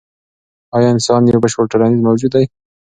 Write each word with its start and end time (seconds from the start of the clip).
ایا 0.75 0.87
انسان 0.93 1.21
یو 1.27 1.41
بشپړ 1.43 1.65
ټولنیز 1.71 2.01
موجود 2.07 2.31
دی؟ 2.35 2.45